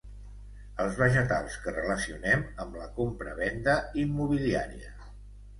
Els 0.85 0.95
vegetals 1.01 1.57
que 1.65 1.73
relacionem 1.75 2.43
amb 2.65 2.79
la 2.81 2.87
compra-venda 2.97 3.77
immobiliària. 4.07 4.99